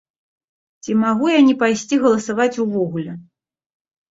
Ці 0.85 0.95
магу 1.01 1.25
я 1.33 1.41
не 1.49 1.53
пайсці 1.65 1.95
галасаваць 2.07 2.59
увогуле? 2.67 3.11